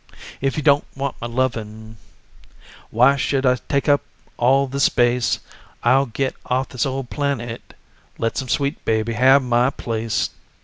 If 0.41 0.57
you 0.57 0.63
don't 0.63 0.87
want 0.95 1.13
my 1.21 1.27
lovin', 1.27 1.97
Why 2.89 3.15
should 3.17 3.45
I 3.45 3.57
take 3.69 3.87
up 3.87 4.01
all 4.35 4.65
this 4.65 4.85
space? 4.85 5.39
I'll 5.83 6.07
get 6.07 6.35
off 6.47 6.69
this 6.69 6.87
old 6.87 7.11
planet, 7.11 7.75
Let 8.17 8.35
some 8.35 8.49
sweet 8.49 8.83
baby 8.83 9.13
have 9.13 9.43
my 9.43 9.69
place. 9.69 10.31